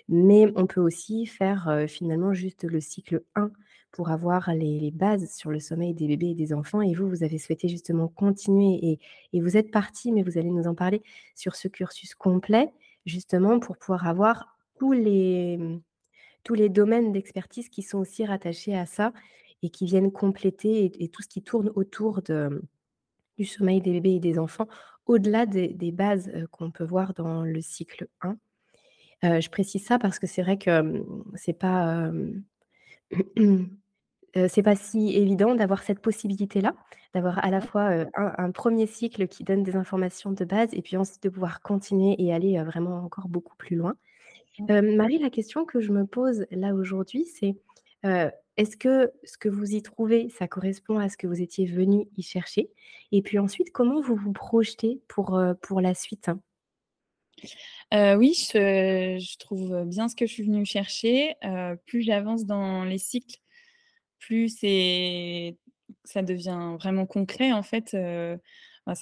Mais 0.10 0.52
on 0.56 0.68
peut 0.68 0.80
aussi 0.80 1.26
faire 1.26 1.86
finalement 1.88 2.34
juste 2.34 2.64
le 2.64 2.80
cycle 2.80 3.24
1 3.36 3.52
pour 3.92 4.10
avoir 4.12 4.54
les, 4.54 4.92
bases 4.92 5.34
sur 5.34 5.50
le 5.50 5.60
sommeil 5.60 5.94
des 5.94 6.08
bébés 6.08 6.30
et 6.30 6.36
des 6.36 6.54
enfants. 6.54 6.82
Et 6.82 6.94
vous, 6.94 7.10
vous 7.10 7.24
avez 7.24 7.40
souhaité 7.40 7.68
justement 7.68 8.08
continuer 8.08 9.00
et, 9.34 9.42
vous 9.42 9.58
êtes 9.58 9.72
parti, 9.72 10.12
mais 10.12 10.24
vous 10.24 10.38
allez 10.38 10.52
nous 10.52 10.68
en 10.68 10.76
parler, 10.76 11.02
sur 11.36 11.56
ce 11.56 11.68
cursus 11.68 12.14
complet, 12.16 12.72
justement 13.06 13.60
pour 13.60 13.78
pouvoir 13.78 14.08
avoir 14.08 14.58
tous 14.78 14.92
les, 14.92 15.58
mmh, 15.58 15.82
tous 16.48 16.54
les 16.54 16.70
domaines 16.70 17.12
d'expertise 17.12 17.68
qui 17.68 17.82
sont 17.82 17.98
aussi 17.98 18.26
rattachés 18.26 18.74
à 18.74 18.86
ça 18.86 19.12
et 19.64 19.70
qui 19.70 19.86
viennent 19.86 20.14
compléter 20.14 20.90
et 20.98 21.10
tout 21.10 21.22
ce 21.22 21.28
qui 21.28 21.42
tourne 21.42 21.70
autour 21.76 22.22
de, 22.22 22.64
du 23.38 23.44
sommeil 23.44 23.82
des 23.82 23.92
bébés 23.92 24.16
et 24.16 24.20
des 24.22 24.40
enfants, 24.40 24.70
au-delà 25.08 25.46
des, 25.46 25.92
bases 25.92 26.32
qu'on 26.52 26.72
peut 26.72 26.86
voir 26.86 27.14
dans 27.14 27.44
le 27.44 27.60
cycle 27.60 28.08
1. 28.22 28.38
je 29.42 29.50
précise 29.50 29.84
ça 29.84 30.00
parce 30.00 30.20
que 30.20 30.28
c'est 30.28 30.42
vrai 30.42 30.58
que 30.58 31.04
c'est 31.36 31.52
pas 31.52 32.10
c'est 34.48 34.64
pas 34.64 34.76
si 34.78 35.18
évident 35.18 35.54
d'avoir 35.54 35.84
cette 35.84 36.00
possibilité-là, 36.00 36.76
d'avoir 37.14 37.44
à 37.44 37.50
la 37.50 37.60
fois 37.60 38.06
un, 38.16 38.52
premier 38.52 38.88
cycle 38.88 39.28
qui 39.28 39.44
donne 39.44 39.64
des 39.64 39.76
informations 39.76 40.32
de 40.32 40.46
base 40.46 40.70
et 40.72 40.82
puis 40.82 40.96
ensuite 40.96 41.24
de 41.24 41.30
pouvoir 41.30 41.62
continuer 41.62 42.16
et 42.20 42.34
aller 42.34 42.64
vraiment 42.64 43.04
encore 43.04 43.28
beaucoup 43.28 43.58
plus 43.58 43.76
loin. 43.76 43.96
Marie, 44.60 45.20
la 45.20 45.30
question 45.30 45.66
que 45.66 45.80
je 45.82 45.92
me 45.92 46.06
pose 46.06 46.46
là 46.52 46.74
aujourd'hui, 46.74 47.26
c'est 47.26 47.56
est-ce 48.04 48.76
que 48.76 49.12
ce 49.24 49.38
que 49.38 49.50
vous 49.50 49.76
y 49.76 49.82
trouvez, 49.82 50.30
ça 50.30 50.48
correspond 50.48 50.98
à 50.98 51.10
ce 51.10 51.18
que 51.18 51.28
vous 51.28 51.42
étiez 51.42 51.66
venu 51.66 52.08
y 52.18 52.24
chercher? 52.24 52.70
Et 53.12 53.22
puis 53.22 53.38
ensuite, 53.40 53.72
comment 53.72 54.02
vous 54.02 54.16
vous 54.16 54.34
projetez 54.34 55.02
pour, 55.08 55.40
pour 55.62 55.82
la 55.82 55.94
suite? 55.94 56.32
Oui, 57.92 58.34
je 58.34 59.18
je 59.20 59.38
trouve 59.38 59.86
bien 59.86 60.10
ce 60.10 60.16
que 60.16 60.26
je 60.26 60.34
suis 60.34 60.44
venue 60.44 60.66
chercher. 60.66 61.36
Plus 61.86 62.02
j'avance 62.02 62.46
dans 62.46 62.84
les 62.84 62.98
cycles, 62.98 63.38
plus 64.20 64.50
ça 66.04 66.22
devient 66.22 66.76
vraiment 66.80 67.06
concret 67.06 67.52
en 67.52 67.64
fait, 67.64 67.90
c'est 67.92 68.40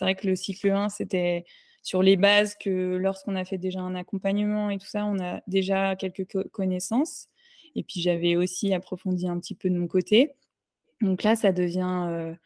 vrai 0.01 0.15
que 0.15 0.27
le 0.27 0.35
cycle 0.35 0.71
1, 0.71 0.89
c'était 0.89 1.45
sur 1.85 2.03
les 2.03 2.17
bases 2.17 2.55
que 2.57 2.97
lorsqu'on 2.97 3.37
a 3.37 3.45
fait 3.45 3.59
déjà 3.59 3.81
un 3.81 3.95
accompagnement 3.95 4.71
et 4.71 4.79
tout 4.79 4.87
ça, 4.87 5.05
on 5.05 5.19
a 5.21 5.41
déjà 5.47 5.95
quelques 5.95 6.25
co 6.31 6.43
connaissances 6.51 7.29
et 7.75 7.83
puis 7.83 8.01
j'avais 8.01 8.35
aussi 8.37 8.73
approfondi 8.73 9.27
un 9.29 9.39
petit 9.39 9.55
peu 9.55 9.69
de 9.69 9.77
mon 9.77 9.87
côté. 9.87 10.33
Donc 11.01 11.23
là, 11.23 11.35
ça 11.35 11.51
devient, 11.53 12.07
heu, 12.09 12.37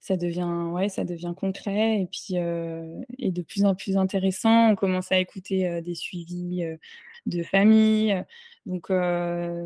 ça 0.00 0.16
devient 0.18 0.70
ouais, 0.72 0.88
ça 0.90 1.04
devient 1.04 1.34
concret 1.36 2.00
et 2.02 2.06
puis, 2.06 2.38
heu 2.38 3.02
et 3.18 3.32
de 3.32 3.42
plus 3.42 3.64
en 3.66 3.74
plus 3.76 3.96
intéressant. 3.98 4.70
On 4.72 4.76
commence 4.76 5.12
à 5.12 5.18
écouter, 5.20 5.68
heu, 5.68 5.82
des 5.82 5.94
suivis, 5.96 6.64
de 7.26 7.42
famille, 7.44 8.22
donc 8.66 8.86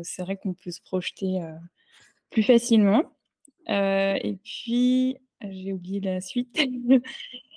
c'est 0.03 0.23
vrai 0.23 0.37
qu'on 0.37 0.53
peut 0.55 0.71
se 0.71 0.81
projeter, 0.81 1.39
plus 2.31 2.43
facilement. 2.43 3.03
Et 3.69 4.37
puis, 4.43 5.17
j'ai 5.49 5.73
oublié 5.73 5.99
la 6.01 6.21
suite. 6.21 6.59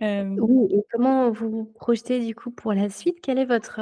Oui 0.00 0.66
et 0.70 0.84
comment 0.92 1.30
vous 1.30 1.48
vous 1.50 1.64
projetez 1.64 2.20
du 2.24 2.34
coup 2.34 2.50
pour 2.50 2.74
la 2.74 2.90
suite? 2.90 3.20
Quelle 3.22 3.38
est 3.38 3.46
votre, 3.46 3.80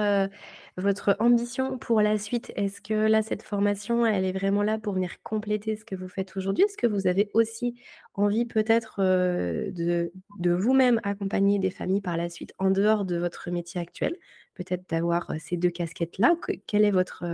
votre 0.76 1.16
ambition 1.18 1.76
pour 1.76 2.00
la 2.02 2.18
suite? 2.18 2.52
Est-ce 2.54 2.80
que 2.80 2.94
là, 2.94 3.20
cette 3.22 3.42
formation, 3.42 4.06
elle 4.06 4.24
est 4.24 4.32
vraiment 4.32 4.62
là 4.62 4.78
pour 4.78 4.94
venir 4.94 5.20
compléter 5.24 5.74
ce 5.76 5.84
que 5.84 5.96
vous 5.96 6.08
faites 6.08 6.36
aujourd'hui? 6.36 6.64
Est-ce 6.64 6.76
que 6.76 6.86
vous 6.86 7.08
avez 7.08 7.30
aussi 7.34 7.74
envie 8.14 8.44
peut-être, 8.46 9.00
de 9.02 10.12
vous-même 10.52 11.00
accompagner 11.02 11.58
des 11.58 11.70
familles 11.70 12.00
par 12.00 12.16
la 12.16 12.28
suite 12.30 12.52
en 12.58 12.70
dehors 12.70 13.04
de 13.04 13.16
votre 13.16 13.50
métier 13.50 13.80
actuel? 13.80 14.16
Peut-être 14.54 14.88
d'avoir, 14.88 15.32
ces 15.40 15.56
2 15.56 15.70
casquettes-là? 15.70 16.36
Que 16.40 16.52
quelle 16.68 16.84
est 16.84 16.92
votre 16.92 17.24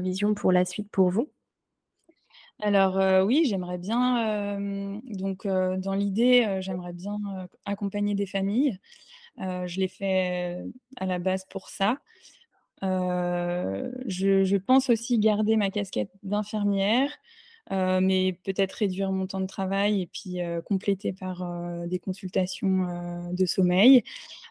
vision 0.00 0.34
pour 0.34 0.52
la 0.52 0.64
suite 0.64 0.90
pour 0.90 1.10
vous? 1.10 1.28
Alors, 2.60 2.98
heu, 2.98 3.22
oui, 3.22 3.44
j'aimerais 3.46 3.78
bien, 3.78 4.18
hem, 4.56 5.00
donc 5.04 5.46
heu, 5.46 5.76
dans 5.78 5.94
l'idée, 5.94 6.58
j'aimerais 6.60 6.92
bien, 6.92 7.16
accompagner 7.64 8.14
des 8.14 8.26
familles. 8.26 8.78
Je 9.38 9.80
l'ai 9.80 9.88
fait 9.88 10.58
à 10.96 11.06
la 11.06 11.18
base 11.20 11.44
pour 11.50 11.68
ça. 11.70 11.98
Je 14.06 14.56
pense 14.58 14.90
aussi 14.90 15.18
garder 15.18 15.56
ma 15.56 15.70
casquette 15.70 16.10
d'infirmière, 16.22 17.10
heu, 17.72 18.00
mais 18.00 18.32
peut-être 18.44 18.72
réduire 18.72 19.12
mon 19.12 19.26
temps 19.26 19.40
de 19.40 19.46
travail 19.46 20.02
et 20.02 20.06
puis, 20.06 20.40
heu, 20.42 20.62
compléter 20.62 21.12
par, 21.12 21.42
heu, 21.42 21.86
des 21.88 21.98
consultations, 21.98 22.86
de 23.32 23.46
sommeil. 23.46 24.02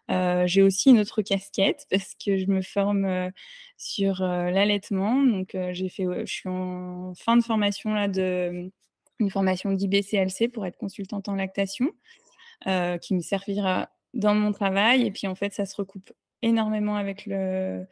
J'ai 0.09 0.61
aussi 0.63 0.89
une 0.91 0.99
autre 0.99 1.21
casquette 1.21 1.85
parce 1.91 2.15
que 2.15 2.37
je 2.37 2.47
me 2.47 2.61
forme, 2.61 3.31
sur, 3.77 4.21
l'allaitement. 4.21 5.23
Donc 5.23 5.55
j'ai 5.71 5.89
fait, 5.89 6.05
je 6.25 6.33
suis 6.33 6.49
en 6.49 7.13
fin 7.15 7.37
de 7.37 7.43
formation 7.43 7.93
là 7.93 8.07
de 8.07 8.71
une 9.19 9.31
formation 9.31 9.71
d'IBCLC 9.71 10.47
pour 10.47 10.65
être 10.65 10.77
consultante 10.77 11.27
en 11.29 11.35
lactation, 11.35 11.91
qui 12.65 13.13
me 13.15 13.21
servira 13.21 13.89
dans 14.13 14.35
mon 14.35 14.51
travail 14.51 15.05
et 15.05 15.11
puis 15.11 15.27
en 15.27 15.35
fait, 15.35 15.53
ça 15.53 15.65
se 15.65 15.75
recoupe 15.75 16.11
énormément 16.41 16.95
avec 16.95 17.25
le 17.25 17.87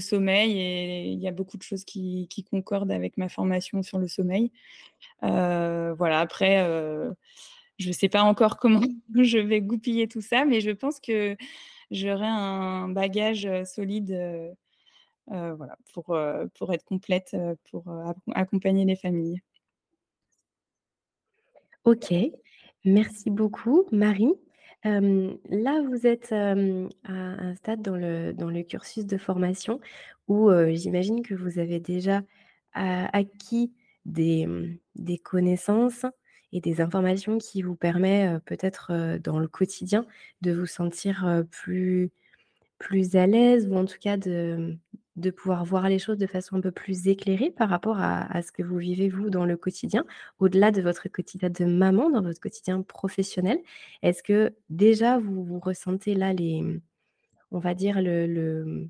sommeil 0.00 0.58
et 0.58 1.06
il 1.08 1.18
y 1.20 1.28
a 1.28 1.32
beaucoup 1.32 1.56
de 1.56 1.62
choses 1.62 1.84
qui 1.84 2.28
concordent 2.50 2.92
avec 2.92 3.16
ma 3.16 3.28
formation 3.28 3.82
sur 3.82 3.98
le 3.98 4.08
sommeil. 4.08 4.52
Heu, 5.24 5.92
voilà, 5.96 6.20
après, 6.20 6.64
heu, 6.66 7.14
je 7.78 7.92
sais 7.92 8.08
pas 8.08 8.22
encore 8.22 8.58
comment 8.58 8.80
je 9.16 9.38
vais 9.38 9.60
goupiller 9.60 10.08
tout 10.08 10.20
ça, 10.22 10.44
mais 10.44 10.60
je 10.60 10.70
pense 10.70 11.00
que 11.00 11.36
j'aurai 11.90 12.26
un 12.26 12.88
bagage, 12.88 13.46
heu, 13.46 13.64
solide, 13.64 14.16
voilà, 15.28 15.76
pour, 15.94 16.16
pour 16.58 16.72
être 16.74 16.84
complète, 16.84 17.36
pour, 17.70 17.84
accompagner 18.34 18.84
les 18.84 18.96
familles. 18.96 19.40
OK, 21.84 22.12
merci 22.84 23.30
beaucoup 23.30 23.84
Marie. 23.90 24.34
Là, 24.84 25.82
vous 25.82 26.06
êtes, 26.06 26.32
à 26.32 26.52
un 27.04 27.54
stade 27.54 27.82
dans 27.82 27.96
le 27.96 28.32
dans 28.32 28.48
le 28.50 28.62
cursus 28.62 29.04
de 29.06 29.18
formation 29.18 29.80
où, 30.28 30.50
j'imagine 30.72 31.22
que 31.22 31.34
vous 31.34 31.58
avez 31.58 31.80
déjà 31.80 32.22
acquis 32.72 33.72
des, 34.06 34.46
mmh, 34.46 34.78
des 34.96 35.18
connaissances 35.18 36.06
et 36.52 36.60
des 36.60 36.80
informations 36.80 37.38
qui 37.38 37.62
vous 37.62 37.76
permet, 37.76 38.26
heu, 38.36 38.40
peut-être, 38.46 39.18
dans 39.22 39.38
le 39.38 39.48
quotidien 39.48 40.06
de 40.40 40.52
vous 40.52 40.66
sentir, 40.66 41.44
plus 41.50 42.10
plus 42.78 43.16
à 43.16 43.26
l'aise 43.26 43.68
ou 43.68 43.76
en 43.76 43.86
tout 43.86 43.98
cas 44.00 44.16
de 44.18 44.76
de 45.16 45.30
pouvoir 45.30 45.64
voir 45.64 45.88
les 45.88 45.98
choses 45.98 46.18
de 46.18 46.26
façon 46.26 46.56
un 46.56 46.60
peu 46.60 46.70
plus 46.72 47.08
éclairée 47.08 47.50
par 47.50 47.68
rapport 47.68 47.98
à 48.00 48.42
ce 48.42 48.52
que 48.52 48.62
vous 48.62 48.78
vivez 48.78 49.08
vous 49.08 49.30
dans 49.30 49.44
le 49.44 49.56
quotidien, 49.56 50.04
au-delà 50.38 50.70
de 50.70 50.82
votre 50.82 51.08
quotidien 51.08 51.50
de 51.50 51.64
maman, 51.64 52.10
dans 52.10 52.22
votre 52.22 52.40
quotidien 52.40 52.82
professionnel? 52.82 53.60
Est-ce 54.02 54.22
que 54.22 54.54
déjà 54.70 55.18
vous 55.18 55.58
ressentez 55.60 56.14
là 56.14 56.32
les, 56.32 56.80
on 57.50 57.58
va 57.58 57.74
dire 57.74 58.00
le 58.02 58.26
le, 58.26 58.88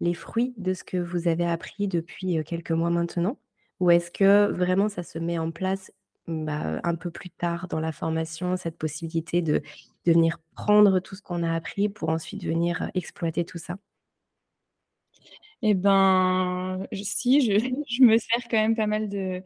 les 0.00 0.14
fruits 0.14 0.54
de 0.58 0.74
ce 0.74 0.84
que 0.84 0.96
vous 0.96 1.28
avez 1.28 1.44
appris 1.46 1.88
depuis, 1.88 2.38
heu, 2.38 2.42
quelques 2.42 2.70
mois 2.72 2.90
maintenant? 2.90 3.38
Ou 3.80 3.90
est-ce 3.90 4.10
que 4.10 4.50
vraiment 4.52 4.88
ça 4.88 5.02
se 5.02 5.18
met 5.18 5.38
en 5.38 5.50
place, 5.50 5.92
mmh, 6.28 6.44
bah, 6.46 6.80
un 6.84 6.94
peu 6.96 7.10
plus 7.10 7.30
tard 7.30 7.68
dans 7.68 7.80
la 7.80 7.92
formation, 7.92 8.56
cette 8.56 8.78
possibilité 8.78 9.42
de 9.42 9.62
venir 10.06 10.38
prendre 10.56 11.00
tout 11.00 11.14
ce 11.16 11.22
qu'on 11.22 11.42
a 11.42 11.54
appris 11.54 11.88
pour 11.88 12.10
ensuite 12.10 12.44
venir, 12.44 12.82
heu, 12.82 12.88
exploiter 12.94 13.44
tout 13.44 13.58
ça? 13.58 13.78
Et 15.62 15.74
ben, 15.74 16.86
j 16.92 17.04
si, 17.04 17.40
je 17.88 18.02
me 18.04 18.18
sers 18.18 18.48
quand 18.50 18.56
même 18.58 18.74
pas 18.76 18.86
mal 18.86 19.08
de 19.08 19.42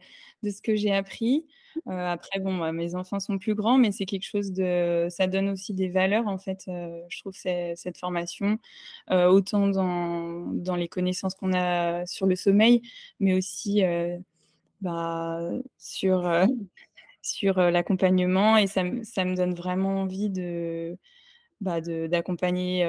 ce 0.49 0.61
que 0.61 0.75
j'ai 0.75 0.91
appris. 0.93 1.45
Heu, 1.87 1.91
après 1.91 2.39
bon, 2.39 2.57
bah, 2.57 2.71
mes 2.71 2.95
enfants 2.95 3.19
sont 3.19 3.37
plus 3.37 3.53
grands, 3.55 3.77
mais 3.77 3.91
c'est 3.91 4.05
quelque 4.05 4.25
chose 4.25 4.51
de 4.51 5.07
ça 5.09 5.27
donne 5.27 5.49
aussi 5.49 5.73
des 5.75 5.89
valeurs 5.89 6.27
en 6.27 6.37
fait, 6.39 6.63
heu, 6.69 7.03
je 7.09 7.19
trouve 7.21 7.33
cette 7.35 7.97
formation, 7.99 8.57
heu, 9.11 9.27
autant 9.29 9.67
dans 9.69 10.75
les 10.75 10.87
connaissances 10.89 11.35
qu'on 11.35 11.53
a 11.53 12.05
sur 12.07 12.25
le 12.27 12.35
sommeil, 12.35 12.81
mais 13.19 13.33
aussi, 13.35 13.83
bah, 14.81 15.49
sur, 15.77 16.23
l'accompagnement 17.71 18.57
et 18.57 18.67
ça 18.67 18.83
me 18.83 19.35
donne 19.35 19.53
vraiment 19.55 20.01
envie 20.01 20.29
de, 20.29 20.97
bah, 21.61 21.81
d'accompagner, 21.81 22.81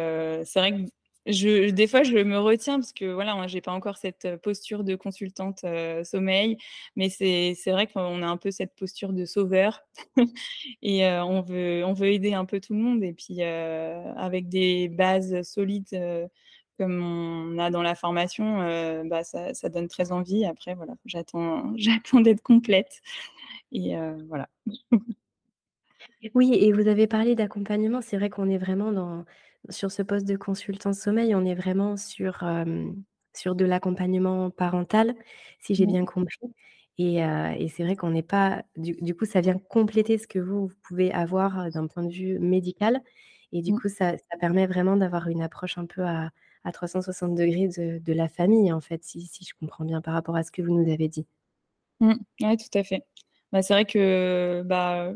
c'est 0.47 0.61
vrai 0.61 0.73
que 0.73 0.90
des 1.28 1.87
fois, 1.87 2.02
je 2.02 2.16
me 2.18 2.38
retiens 2.38 2.78
parce 2.80 2.92
que 2.92 3.04
voilà, 3.12 3.35
moi, 3.35 3.47
j'ai 3.47 3.61
pas 3.61 3.73
encore 3.73 3.97
cette 3.99 4.37
posture 4.42 4.85
de 4.85 4.97
consultante, 4.97 5.64
heu, 5.64 6.02
sommeil, 6.04 6.56
mais 6.97 7.08
c'est 7.11 7.54
vrai 7.66 7.87
qu'on 7.87 8.23
a 8.23 8.26
un 8.26 8.37
peu 8.38 8.50
cette 8.50 8.75
posture 8.76 9.12
de 9.12 9.25
sauveur 9.26 9.82
et 10.82 11.04
heu, 11.06 11.23
on 11.23 11.42
veut 11.42 11.85
on 11.85 11.92
veut 11.94 12.08
aider 12.12 12.35
un 12.35 12.44
peu 12.47 12.61
tout 12.61 12.75
le 12.75 12.80
monde 12.80 13.02
et 13.04 13.12
puis, 13.12 13.42
avec 13.42 14.49
des 14.49 14.88
bases 14.88 15.42
solides, 15.42 16.28
comme 16.78 17.02
on 17.02 17.58
a 17.58 17.70
dans 17.70 17.82
la 17.82 17.94
formation, 17.97 18.58
bah, 19.06 19.25
ça 19.25 19.68
donne 19.68 19.88
très 19.88 20.12
envie. 20.12 20.44
Après 20.47 20.75
voilà, 20.75 20.94
j'attends 21.06 21.73
d'être 22.23 22.42
complète 22.42 23.00
et 23.73 23.94
voilà. 24.28 24.49
Oui 26.35 26.52
et 26.54 26.73
vous 26.73 26.88
avez 26.88 27.06
parlé 27.06 27.35
d'accompagnement. 27.35 28.00
C'est 28.02 28.16
vrai 28.18 28.30
qu'on 28.30 28.49
est 28.50 28.58
vraiment 28.58 28.92
dans 28.92 29.25
sur 29.70 29.90
ce 29.92 30.02
poste 30.02 30.26
de 30.26 30.37
consultant 30.37 30.92
sommeil, 30.92 31.34
on 31.34 31.44
est 31.44 31.54
vraiment 31.54 31.96
sur, 31.96 32.44
sur 33.37 33.54
de 33.54 33.64
l'accompagnement 33.64 34.50
parental, 34.50 35.14
si 35.60 35.75
j'ai 35.75 35.87
Mmh. 35.87 35.98
bien 35.98 36.04
compris 36.04 36.38
et 36.98 37.16
et 37.20 37.68
c'est 37.68 37.84
vrai 37.84 37.96
qu'on 37.96 38.10
n'est 38.10 38.22
pas 38.22 38.64
du 38.76 38.94
du 39.00 39.14
coup, 39.14 39.25
ça 39.26 39.40
vient 39.40 39.58
compléter 39.58 40.18
ce 40.18 40.26
que 40.28 40.38
vous, 40.40 40.68
vous 40.68 40.75
pouvez 40.82 41.12
avoir, 41.12 41.70
d'un 41.70 41.87
point 41.87 42.04
de 42.04 42.12
vue 42.12 42.38
médical 42.40 43.00
et 43.52 43.62
du 43.62 43.72
Mmh. 43.72 43.78
coup, 43.78 43.88
ça 43.88 44.16
ça 44.18 44.37
permet 44.40 44.66
vraiment 44.66 44.96
d'avoir 44.96 45.28
une 45.28 45.42
approche 45.42 45.78
un 45.78 45.87
peu 45.87 46.02
à 46.04 46.30
à 46.64 46.72
360° 46.72 47.68
de 47.68 47.98
de 47.98 48.12
la 48.12 48.28
famille, 48.28 48.72
en 48.72 48.80
fait, 48.80 49.04
si 49.04 49.22
si 49.22 49.44
je 49.44 49.54
comprends 49.60 49.84
bien 49.84 50.00
par 50.02 50.14
rapport 50.14 50.37
à 50.37 50.42
ce 50.44 50.50
que 50.52 50.62
vous 50.62 50.72
nous 50.75 50.90
avez 50.92 51.08
dit. 51.08 51.26
Mmh. 52.00 52.14
Ouais, 52.42 52.56
tout 52.56 52.78
à 52.78 52.84
fait. 52.84 53.02
Bah, 53.52 53.62
c'est 53.62 53.72
vrai 53.75 53.84
que, 53.84 54.62
bah, 54.64 55.12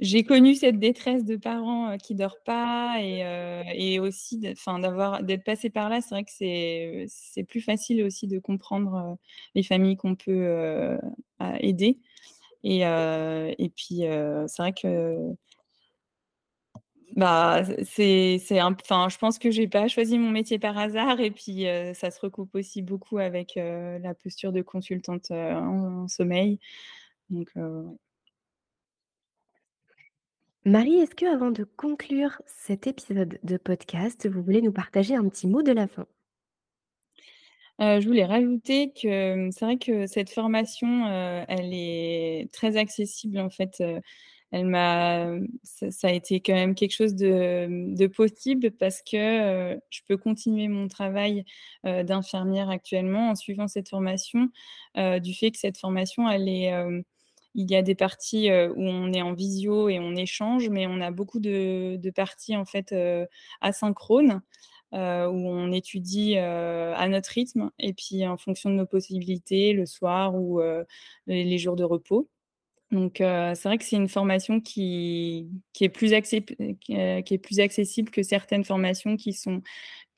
j'ai 0.00 0.24
connu 0.24 0.54
cette 0.54 0.78
détresse 0.78 1.24
de 1.24 1.36
parents, 1.36 1.96
qui 1.98 2.14
dort 2.14 2.38
pas 2.44 2.96
et 3.02 3.98
aussi 4.00 4.38
d'avoir 4.40 5.22
d'être 5.22 5.44
passée 5.44 5.70
par 5.70 5.88
là, 5.90 6.00
c'est 6.00 6.14
vrai 6.14 6.24
que 6.24 6.30
c'est 7.08 7.44
plus 7.44 7.60
facile 7.60 8.02
aussi 8.04 8.26
de 8.26 8.38
comprendre, 8.38 9.16
les 9.54 9.62
familles 9.62 9.96
qu'on 9.96 10.14
peut, 10.16 10.98
aider 11.60 11.98
et 12.64 13.72
puis, 13.76 14.02
c'est 14.48 14.62
vrai 14.62 14.72
que 14.72 15.34
bah, 17.16 17.62
c'est 17.84 18.38
c'est 18.38 18.62
enfin, 18.62 19.08
je 19.10 19.18
pense 19.18 19.38
que 19.40 19.50
j'ai 19.50 19.66
pas 19.68 19.88
choisi 19.88 20.16
mon 20.18 20.30
métier 20.30 20.58
par 20.60 20.78
hasard 20.78 21.20
et 21.20 21.30
puis, 21.32 21.64
ça 21.94 22.10
se 22.10 22.20
recoupe 22.20 22.54
aussi 22.54 22.82
beaucoup 22.82 23.18
avec, 23.18 23.54
la 23.56 24.14
posture 24.14 24.52
de 24.52 24.62
consultante, 24.62 25.30
en 25.32 26.08
sommeil 26.08 26.58
donc. 27.30 27.50
Marie, 30.66 30.96
est-ce 30.98 31.14
que 31.14 31.24
avant 31.24 31.50
de 31.50 31.64
conclure 31.64 32.42
cet 32.46 32.86
épisode 32.86 33.38
de 33.44 33.56
podcast, 33.56 34.28
vous 34.28 34.42
voulez 34.42 34.60
nous 34.60 34.72
partager 34.72 35.14
un 35.14 35.26
petit 35.26 35.46
mot 35.46 35.62
de 35.62 35.72
la 35.72 35.86
fin? 35.88 36.06
Heu, 37.78 38.00
je 38.00 38.06
voulais 38.06 38.24
rajouter 38.26 38.92
que, 38.92 39.48
c'est 39.52 39.64
vrai 39.64 39.78
que 39.78 40.06
cette 40.06 40.30
formation, 40.30 41.06
heu, 41.06 41.44
elle 41.48 41.70
est 41.72 42.48
très 42.52 42.76
accessible 42.76 43.38
en 43.38 43.50
fait, 43.50 43.76
heu, 43.80 44.00
elle 44.52 44.66
m'a 44.66 45.28
ça 45.64 46.08
a 46.08 46.10
été 46.12 46.40
quand 46.40 46.54
même 46.54 46.74
quelque 46.74 46.92
chose 46.94 47.14
de, 47.14 48.06
possible 48.08 48.72
parce 48.72 49.00
que, 49.02 49.78
je 49.90 50.00
peux 50.08 50.16
continuer 50.16 50.66
mon 50.68 50.88
travail, 50.88 51.44
d'infirmière 51.84 52.68
actuellement 52.70 53.30
en 53.30 53.34
suivant 53.36 53.68
cette 53.68 53.88
formation, 53.88 54.48
du 54.96 55.34
fait 55.34 55.52
que 55.52 55.58
cette 55.58 55.78
formation 55.78 56.28
elle 56.28 56.48
est, 56.48 56.72
il 57.54 57.70
y 57.70 57.76
a 57.76 57.82
des 57.82 57.94
parties, 57.96 58.50
heu, 58.50 58.72
où 58.76 58.82
on 58.84 59.12
est 59.12 59.22
en 59.22 59.34
visio 59.34 59.88
et 59.88 59.98
on 60.00 60.14
échange, 60.16 60.68
mais 60.70 60.86
on 60.86 61.00
a 61.00 61.10
beaucoup 61.10 61.40
de 61.40 62.10
parties 62.14 62.56
en 62.56 62.64
fait, 62.64 62.92
heu, 62.92 63.26
asynchrones 63.60 64.42
heu, 64.94 65.28
où 65.28 65.48
on 65.48 65.72
étudie, 65.72 66.36
à 66.38 67.08
notre 67.08 67.30
rythme 67.30 67.70
et 67.78 67.92
puis 67.94 68.26
en 68.26 68.36
fonction 68.38 68.70
de 68.70 68.76
nos 68.76 68.86
possibilités, 68.86 69.72
le 69.74 69.86
soir 69.86 70.34
ou 70.36 70.60
les 71.28 71.58
jours 71.58 71.76
de 71.76 71.84
repos. 71.84 72.28
Donc 72.92 73.16
c'est 73.18 73.64
vrai 73.64 73.78
que 73.78 73.84
c'est 73.84 73.96
une 73.96 74.08
formation 74.08 74.60
qui 74.60 75.48
est 75.80 75.88
plus 75.90 76.14
accessible 76.14 78.10
que 78.12 78.22
certaines 78.24 78.64
formations 78.64 79.16
qui 79.16 79.32
sont 79.34 79.62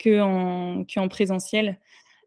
qu'en 0.03 0.85
qu'en 0.93 1.09
présentiel 1.09 1.79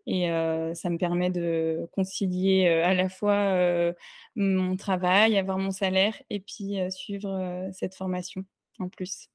et 0.07 0.27
ça 0.73 0.89
me 0.89 0.97
permet 0.97 1.29
de 1.29 1.87
concilier, 1.93 2.67
à 2.67 2.93
la 2.93 3.09
fois, 3.09 3.93
mon 4.35 4.75
travail, 4.75 5.37
avoir 5.37 5.57
mon 5.57 5.71
salaire 5.71 6.21
et 6.29 6.39
puis, 6.39 6.77
suivre, 6.91 7.69
cette 7.73 7.95
formation 7.95 8.43
en 8.79 8.89
plus. 8.89 9.29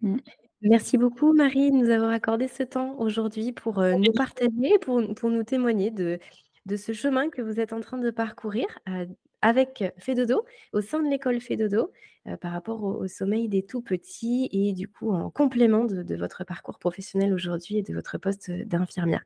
Mmh. 0.00 0.16
Merci 0.62 0.96
beaucoup 0.96 1.32
Marie 1.32 1.70
de 1.70 1.76
nous 1.76 1.90
avoir 1.90 2.10
accordé 2.10 2.46
ce 2.46 2.62
temps 2.62 2.94
aujourd'hui 2.98 3.52
pour, 3.52 3.82
nous 3.82 4.12
partager, 4.12 4.78
pour 4.80 5.02
pour 5.14 5.30
nous 5.30 5.42
témoigner 5.42 5.90
de 5.90 6.20
de 6.66 6.76
ce 6.76 6.92
chemin 6.92 7.30
que 7.30 7.42
vous 7.42 7.60
êtes 7.60 7.72
en 7.72 7.80
train 7.80 7.98
de 7.98 8.10
parcourir, 8.10 8.66
heu, 8.88 9.08
avec 9.42 9.84
Fedodo, 9.98 10.44
au 10.72 10.80
sein 10.80 11.02
de 11.02 11.08
l'école 11.10 11.40
Fedodo, 11.40 11.90
heu, 12.28 12.36
par 12.36 12.52
rapport 12.52 12.82
au 12.84 12.94
au 13.02 13.08
sommeil 13.08 13.48
des 13.48 13.64
tout 13.64 13.82
petits 13.82 14.48
et 14.52 14.72
du 14.72 14.88
coup 14.88 15.12
en 15.12 15.30
complément 15.30 15.84
de 15.84 16.02
de 16.02 16.16
votre 16.16 16.44
parcours 16.44 16.78
professionnel 16.78 17.32
aujourd'hui 17.34 17.78
et 17.78 17.82
de 17.82 17.94
votre 17.94 18.18
poste, 18.18 18.50
d'infirmière. 18.50 19.24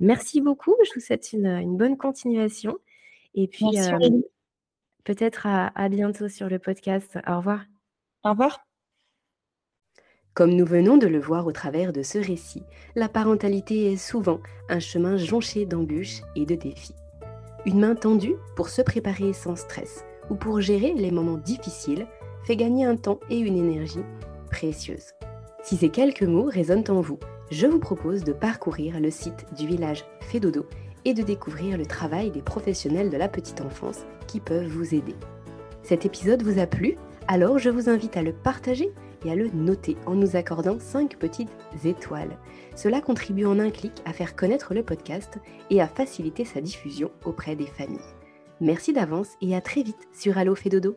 Merci 0.00 0.40
beaucoup, 0.42 0.76
je 0.86 0.92
vous 0.94 1.00
souhaite 1.00 1.32
une, 1.32 1.46
une 1.46 1.76
bonne 1.76 1.96
continuation 1.98 2.78
et 3.34 3.48
puis, 3.48 3.78
Aurélie. 3.92 4.24
peut-être 5.04 5.46
à 5.46 5.68
à 5.80 5.88
bientôt 5.88 6.28
sur 6.28 6.48
le 6.48 6.58
podcast. 6.58 7.16
Au 7.28 7.36
revoir. 7.36 7.66
Au 8.24 8.30
revoir. 8.30 8.66
Comme 10.34 10.54
nous 10.54 10.64
venons 10.64 10.96
de 10.96 11.06
le 11.06 11.20
voir 11.20 11.46
au 11.46 11.52
travers 11.52 11.92
de 11.92 12.02
ce 12.02 12.16
récit, 12.16 12.62
la 12.96 13.10
parentalité 13.10 13.92
est 13.92 13.98
souvent 13.98 14.40
un 14.70 14.78
chemin 14.78 15.18
jonché 15.18 15.66
d'embûches 15.66 16.22
et 16.36 16.46
de 16.46 16.54
défis. 16.54 16.94
Une 17.66 17.80
main 17.80 17.94
tendue 17.94 18.36
pour 18.56 18.70
se 18.70 18.80
préparer 18.80 19.34
sans 19.34 19.56
stress 19.56 20.06
ou 20.30 20.34
pour 20.34 20.62
gérer 20.62 20.94
les 20.94 21.10
moments 21.10 21.36
difficiles 21.36 22.06
fait 22.44 22.56
gagner 22.56 22.86
un 22.86 22.96
temps 22.96 23.20
et 23.28 23.38
une 23.38 23.58
énergie 23.58 24.04
précieuses. 24.50 25.12
Si 25.62 25.76
ces 25.76 25.90
quelques 25.90 26.22
mots 26.22 26.48
résonnent 26.50 26.88
en 26.88 27.02
vous, 27.02 27.18
je 27.50 27.66
vous 27.66 27.78
propose 27.78 28.24
de 28.24 28.32
parcourir 28.32 29.00
le 29.00 29.10
site 29.10 29.44
du 29.54 29.66
village 29.66 30.06
Fédodo 30.20 30.64
et 31.04 31.12
de 31.12 31.22
découvrir 31.22 31.76
le 31.76 31.84
travail 31.84 32.30
des 32.30 32.42
professionnels 32.42 33.10
de 33.10 33.18
la 33.18 33.28
petite 33.28 33.60
enfance 33.60 34.06
qui 34.26 34.40
peuvent 34.40 34.66
vous 34.66 34.94
aider. 34.94 35.14
Cet 35.82 36.06
épisode 36.06 36.42
vous 36.42 36.58
a 36.58 36.66
plu? 36.66 36.96
Alors 37.28 37.58
je 37.58 37.68
vous 37.68 37.90
invite 37.90 38.16
à 38.16 38.22
le 38.22 38.32
partager 38.32 38.90
et 39.24 39.30
à 39.30 39.34
le 39.34 39.48
noter 39.50 39.96
en 40.06 40.14
nous 40.14 40.36
accordant 40.36 40.78
5 40.78 41.16
petites 41.16 41.50
étoiles. 41.84 42.36
Cela 42.76 43.00
contribue 43.00 43.46
en 43.46 43.58
un 43.58 43.70
clic 43.70 43.92
à 44.04 44.12
faire 44.12 44.36
connaître 44.36 44.74
le 44.74 44.82
podcast 44.82 45.38
et 45.70 45.80
à 45.80 45.86
faciliter 45.86 46.44
sa 46.44 46.60
diffusion 46.60 47.10
auprès 47.24 47.56
des 47.56 47.66
familles. 47.66 47.98
Merci 48.60 48.92
d'avance 48.92 49.28
et 49.40 49.56
à 49.56 49.60
très 49.60 49.82
vite 49.82 50.08
sur 50.12 50.38
Allo 50.38 50.54
Fédodo. 50.54 50.96